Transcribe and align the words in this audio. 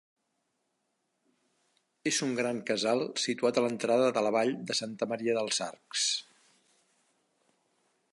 És 2.11 2.21
un 2.27 2.31
gran 2.39 2.61
casal 2.69 3.05
situat 3.25 3.59
a 3.61 3.65
l'entrada 3.65 4.09
de 4.17 4.23
la 4.29 4.33
Vall 4.37 4.55
de 4.71 4.77
Santa 4.81 5.09
Maria 5.13 5.37
dels 5.39 5.61
Arcs. 5.67 6.07